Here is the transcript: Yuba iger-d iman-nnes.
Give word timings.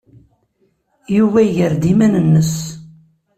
Yuba 1.15 1.39
iger-d 1.43 1.83
iman-nnes. 1.91 2.53